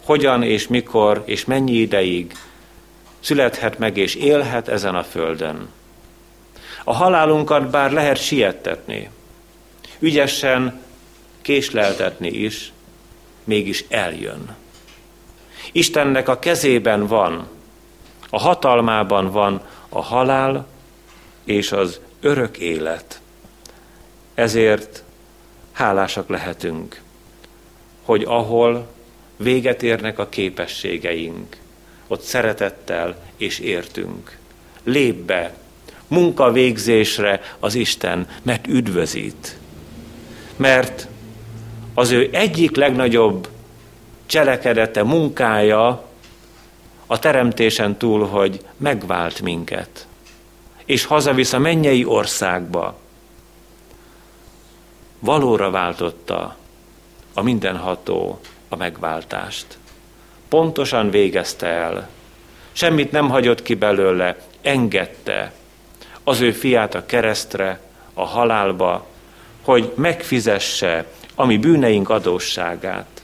[0.05, 2.33] hogyan és mikor és mennyi ideig
[3.19, 5.69] születhet meg és élhet ezen a földön.
[6.83, 9.10] A halálunkat bár lehet siettetni,
[9.99, 10.81] ügyesen
[11.41, 12.71] késleltetni is,
[13.47, 14.55] mégis eljön.
[15.71, 17.47] Istennek a kezében van,
[18.29, 20.67] a hatalmában van a halál
[21.43, 23.21] és az örök élet.
[24.33, 25.03] Ezért
[25.71, 27.01] hálásak lehetünk,
[28.05, 28.88] hogy ahol
[29.38, 31.57] véget érnek a képességeink,
[32.07, 34.38] ott szeretettel és értünk.
[34.83, 35.53] Lép be,
[36.07, 39.57] munkavégzésre az Isten, mert üdvözít.
[40.55, 41.07] Mert
[41.97, 43.47] az ő egyik legnagyobb
[44.25, 46.05] cselekedete, munkája
[47.07, 50.07] a teremtésen túl, hogy megvált minket,
[50.86, 52.97] és hazavisz a mennyei országba.
[55.19, 56.55] Valóra váltotta
[57.33, 59.77] a mindenható a megváltást.
[60.49, 62.10] Pontosan végezte el.
[62.71, 65.53] Semmit nem hagyott ki belőle, engedte
[66.23, 67.79] az ő fiát a keresztre,
[68.13, 69.05] a halálba,
[69.62, 71.05] hogy megfizesse
[71.39, 73.21] a mi bűneink adósságát.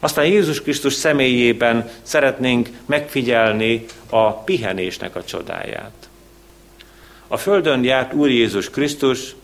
[0.00, 6.08] Aztán Jézus Krisztus személyében szeretnénk megfigyelni a pihenésnek a csodáját.
[7.28, 9.34] A földön járt Úr Jézus Krisztus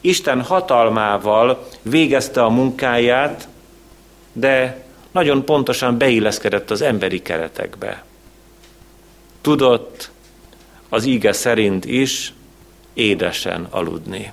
[0.00, 3.48] Isten hatalmával végezte a munkáját,
[4.32, 8.04] de nagyon pontosan beilleszkedett az emberi keretekbe.
[9.40, 10.10] Tudott
[10.88, 12.32] az íge szerint is
[12.94, 14.32] édesen aludni.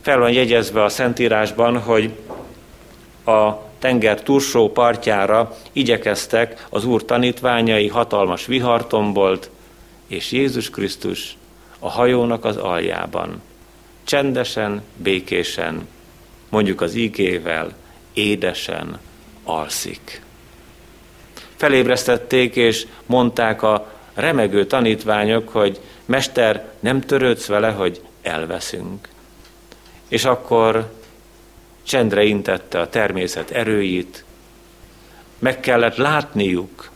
[0.00, 2.12] Fel van jegyezve a Szentírásban, hogy
[3.24, 9.50] a tenger túlsó partjára igyekeztek az Úr tanítványai, hatalmas vihartombolt,
[10.06, 11.36] és Jézus Krisztus
[11.78, 13.42] a hajónak az aljában.
[14.04, 15.88] Csendesen, békésen,
[16.48, 17.72] mondjuk az ígével,
[18.12, 18.98] édesen
[19.44, 20.22] alszik.
[21.56, 29.08] Felébresztették, és mondták a remegő tanítványok, hogy Mester, nem törődsz vele, hogy elveszünk.
[30.10, 30.92] És akkor
[31.82, 34.24] csendre intette a természet erőit,
[35.38, 36.90] meg kellett látniuk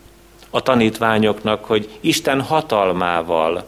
[0.51, 3.67] a tanítványoknak, hogy Isten hatalmával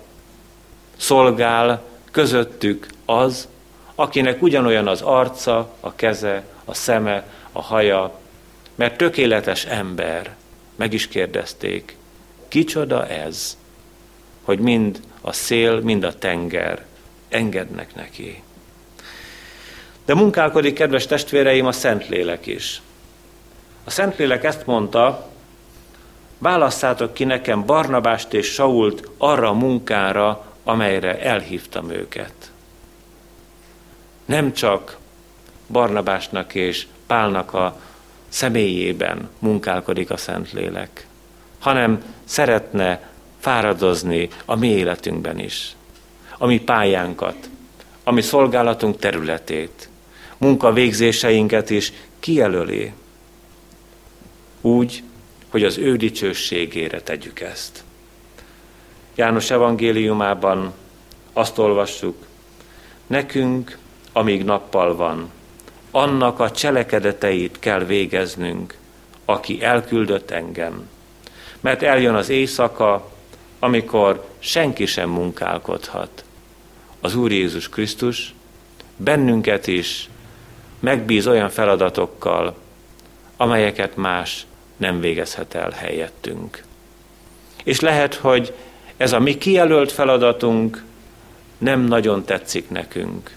[0.96, 3.48] szolgál közöttük az,
[3.94, 8.18] akinek ugyanolyan az arca, a keze, a szeme, a haja,
[8.74, 10.35] mert tökéletes ember.
[10.76, 11.96] Meg is kérdezték,
[12.48, 13.56] kicsoda ez,
[14.42, 16.84] hogy mind a szél, mind a tenger
[17.28, 18.42] engednek neki.
[20.07, 22.82] De munkálkodik, kedves testvéreim, a Szentlélek is.
[23.84, 25.30] A Szentlélek ezt mondta,
[26.38, 32.32] válasszátok ki nekem Barnabást és Sault arra a munkára, amelyre elhívtam őket.
[34.24, 34.96] Nem csak
[35.66, 37.80] Barnabásnak és Pálnak a
[38.28, 41.07] személyében munkálkodik a Szentlélek,
[41.59, 45.76] hanem szeretne fáradozni a mi életünkben is,
[46.38, 47.48] a mi pályánkat,
[48.04, 49.88] a mi szolgálatunk területét,
[50.39, 52.93] munkavégzéseinket is kijelöli,
[54.61, 55.03] úgy,
[55.49, 57.84] hogy az ő dicsőségére tegyük ezt.
[59.14, 60.72] János evangéliumában
[61.32, 62.16] azt olvassuk,
[63.07, 63.78] nekünk
[64.12, 65.30] amíg nappal van.
[65.91, 68.76] Annak a cselekedeteit kell végeznünk,
[69.24, 70.89] aki elküldött engem.
[71.61, 73.11] Mert eljön az éjszaka,
[73.59, 76.24] amikor senki sem munkálkodhat.
[77.01, 78.34] Az Úr Jézus Krisztus
[78.97, 80.09] bennünket is
[80.81, 82.57] megbíz olyan feladatokkal,
[83.37, 84.47] amelyeket más
[84.77, 86.62] nem végezhet el helyettünk.
[87.64, 88.55] És lehet, hogy
[88.97, 90.85] ez a mi kijelölt feladatunk
[91.59, 93.37] nem nagyon tetszik nekünk.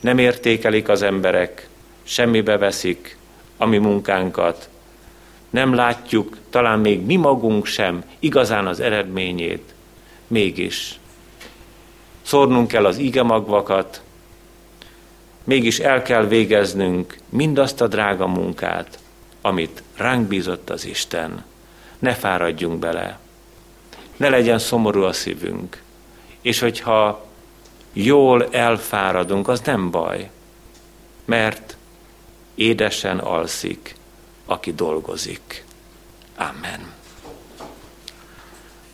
[0.00, 1.68] Nem értékelik az emberek,
[2.02, 3.16] semmibe veszik
[3.56, 4.68] a mi munkánkat.
[5.50, 9.74] Nem látjuk, talán még mi magunk sem igazán az eredményét.
[10.26, 10.98] Mégis
[12.22, 14.02] szórnunk kell az igemagvakat,
[15.50, 18.98] mégis el kell végeznünk mindazt a drága munkát,
[19.40, 21.44] amit ránk bízott az Isten.
[21.98, 23.18] Ne fáradjunk bele,
[24.16, 25.82] ne legyen szomorú a szívünk,
[26.40, 27.26] és hogyha
[27.92, 30.30] jól elfáradunk, az nem baj,
[31.24, 31.76] mert
[32.54, 33.94] édesen alszik,
[34.46, 35.64] aki dolgozik.
[36.36, 36.92] Amen.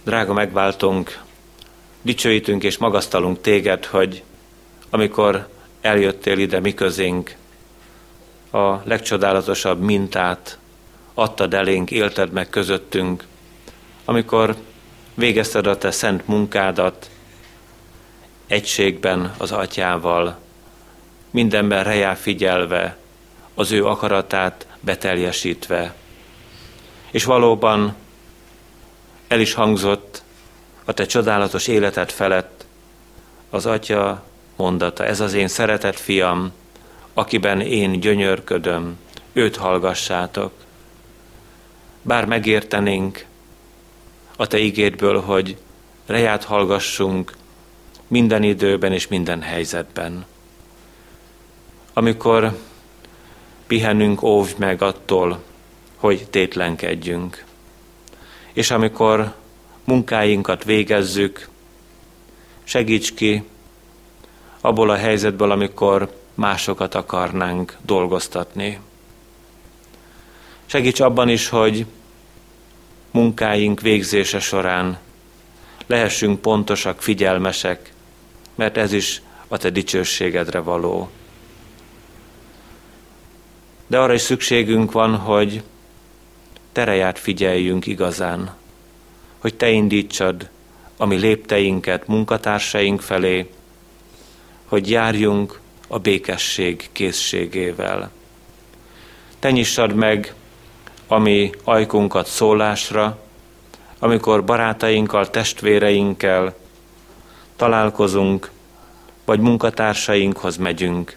[0.04, 1.22] Drága megváltunk,
[2.02, 4.22] dicsőítünk és magasztalunk téged, hogy
[4.90, 5.54] amikor
[5.86, 7.36] eljöttél ide mi közénk,
[8.50, 10.58] a legcsodálatosabb mintát
[11.14, 13.24] adtad elénk, élted meg közöttünk,
[14.04, 14.56] amikor
[15.14, 17.10] végezted a te szent munkádat,
[18.46, 20.38] egységben az atyával,
[21.30, 22.96] mindenben rejá figyelve,
[23.54, 25.94] az ő akaratát beteljesítve.
[27.10, 27.94] És valóban
[29.28, 30.22] el is hangzott
[30.84, 32.64] a te csodálatos életed felett
[33.50, 34.24] az atya
[34.56, 36.52] mondata, ez az én szeretett fiam,
[37.14, 38.98] akiben én gyönyörködöm,
[39.32, 40.52] őt hallgassátok.
[42.02, 43.26] Bár megértenénk
[44.36, 45.56] a te ígédből, hogy
[46.06, 47.32] reját hallgassunk
[48.06, 50.26] minden időben és minden helyzetben.
[51.92, 52.58] Amikor
[53.66, 55.42] pihenünk, óvj meg attól,
[55.96, 57.44] hogy tétlenkedjünk.
[58.52, 59.34] És amikor
[59.84, 61.48] munkáinkat végezzük,
[62.64, 63.44] segíts ki
[64.60, 68.80] abból a helyzetből, amikor másokat akarnánk dolgoztatni.
[70.66, 71.86] Segíts abban is, hogy
[73.10, 74.98] munkáink végzése során
[75.86, 77.92] lehessünk pontosak, figyelmesek,
[78.54, 81.10] mert ez is a te dicsőségedre való.
[83.86, 85.62] De arra is szükségünk van, hogy
[86.72, 88.54] tereját figyeljünk igazán,
[89.38, 90.48] hogy te indítsad
[90.96, 93.50] a mi lépteinket munkatársaink felé,
[94.66, 98.10] hogy járjunk a békesség készségével.
[99.38, 100.34] Te nyissad meg
[101.06, 103.18] a mi ajkunkat szólásra,
[103.98, 106.54] amikor barátainkkal, testvéreinkkel
[107.56, 108.50] találkozunk,
[109.24, 111.16] vagy munkatársainkhoz megyünk,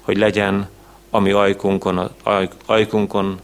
[0.00, 0.68] hogy legyen
[1.10, 2.10] a mi ajkunkon,
[2.66, 3.40] ajkunkon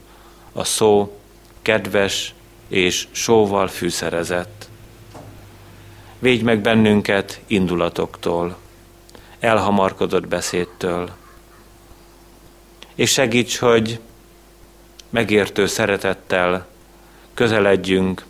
[0.52, 1.18] a szó
[1.62, 2.34] kedves
[2.68, 4.68] és sóval fűszerezett.
[6.18, 8.56] Védj meg bennünket indulatoktól,
[9.44, 11.10] elhamarkodott beszédtől,
[12.94, 14.00] és segíts, hogy
[15.10, 16.66] megértő szeretettel
[17.34, 18.24] közeledjünk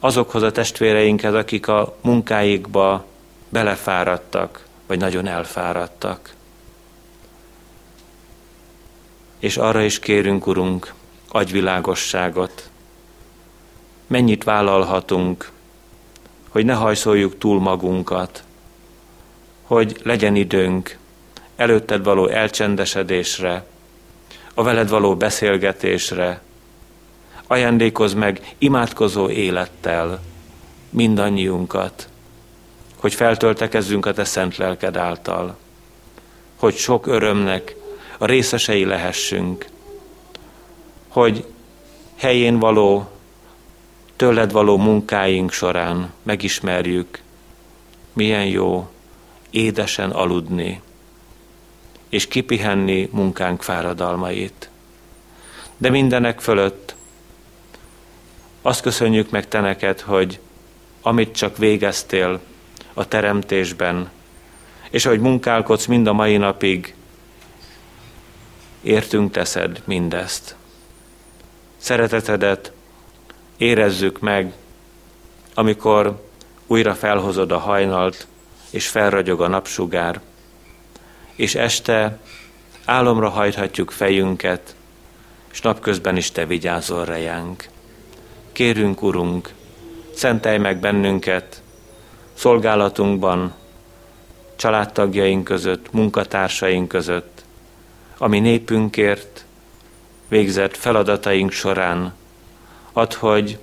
[0.00, 3.04] azokhoz a testvéreinkhez, akik a munkáikba
[3.48, 6.34] belefáradtak, vagy nagyon elfáradtak.
[9.38, 10.94] És arra is kérünk, Urunk,
[11.28, 12.70] agyvilágosságot.
[14.06, 15.50] Mennyit vállalhatunk,
[16.48, 18.45] hogy ne hajszoljuk túl magunkat,
[19.66, 20.98] hogy legyen időnk
[21.56, 23.66] előtted való elcsendesedésre,
[24.54, 26.40] a veled való beszélgetésre,
[27.46, 30.20] ajándékoz meg imádkozó élettel
[30.90, 32.08] mindannyiunkat,
[32.96, 35.56] hogy feltöltekezzünk a te szent lelked által,
[36.56, 37.76] hogy sok örömnek
[38.18, 39.66] a részesei lehessünk,
[41.08, 41.44] hogy
[42.16, 43.10] helyén való,
[44.16, 47.20] tőled való munkáink során megismerjük,
[48.12, 48.88] milyen jó
[49.56, 50.82] édesen aludni,
[52.08, 54.70] és kipihenni munkánk fáradalmait.
[55.76, 56.94] De mindenek fölött
[58.62, 60.40] azt köszönjük meg te neked, hogy
[61.02, 62.40] amit csak végeztél
[62.94, 64.10] a teremtésben,
[64.90, 66.94] és ahogy munkálkodsz mind a mai napig,
[68.82, 70.56] értünk teszed mindezt.
[71.76, 72.72] Szeretetedet
[73.56, 74.52] érezzük meg,
[75.54, 76.24] amikor
[76.66, 78.26] újra felhozod a hajnalt,
[78.70, 80.20] és felragyog a napsugár,
[81.34, 82.18] és este
[82.84, 84.74] álomra hajthatjuk fejünket,
[85.52, 87.68] és napközben is Te vigyázol rejánk.
[88.52, 89.52] Kérünk, Urunk,
[90.14, 91.62] szentelj meg bennünket,
[92.34, 93.54] szolgálatunkban,
[94.56, 97.44] családtagjaink között, munkatársaink között,
[98.18, 99.44] ami népünkért
[100.28, 102.14] végzett feladataink során.
[102.92, 103.58] Add, hogy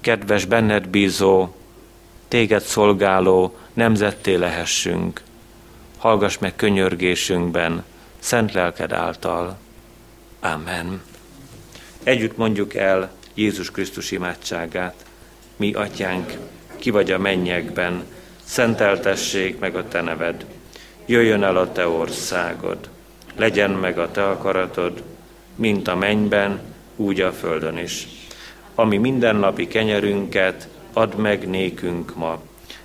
[0.00, 1.54] kedves benned bízó,
[2.30, 5.22] téged szolgáló nemzetté lehessünk.
[5.98, 7.84] Hallgass meg könyörgésünkben,
[8.18, 9.58] szent lelked által.
[10.40, 11.02] Amen.
[12.02, 15.04] Együtt mondjuk el Jézus Krisztus imádságát.
[15.56, 16.32] Mi, atyánk,
[16.76, 18.04] ki vagy a mennyekben,
[18.44, 20.44] szenteltessék meg a te neved.
[21.06, 22.88] Jöjjön el a te országod,
[23.36, 25.02] legyen meg a te akaratod,
[25.54, 26.60] mint a mennyben,
[26.96, 28.08] úgy a földön is.
[28.74, 32.42] Ami mindennapi kenyerünket add meg nékünk ma,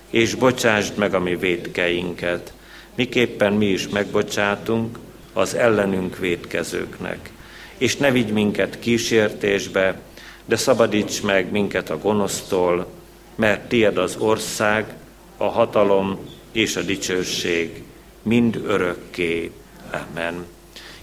[0.10, 2.53] és bocsásd meg a mi védkeinket,
[2.95, 4.99] miképpen mi is megbocsátunk
[5.34, 7.32] az ellenünk védkezőknek.
[7.78, 9.99] És ne vigy minket kísértésbe,
[10.45, 12.88] de szabadíts meg minket a gonosztól,
[13.36, 14.93] mert tied az ország,
[15.38, 16.20] a hatalom
[16.51, 17.84] és a dicsőség
[18.22, 19.51] mind örökké.
[19.91, 20.45] Amen.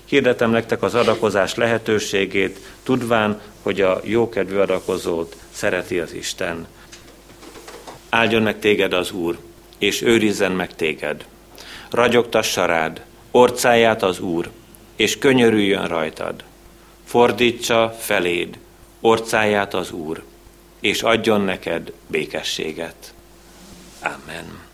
[0.05, 6.67] Hirdetem nektek az adakozás lehetőségét, tudván, hogy a jókedvű adakozót szereti az Isten.
[8.15, 9.39] Áldjon meg téged az Úr,
[9.79, 11.25] és őrizzen meg téged.
[11.91, 14.51] Ragyogtassa rád, orcáját az Úr,
[14.97, 16.45] és könyörüljön rajtad.
[17.05, 18.59] Fordítsa feléd,
[19.01, 20.23] orcáját az Úr,
[20.81, 23.15] és adjon neked békességet.
[24.03, 24.72] Amen.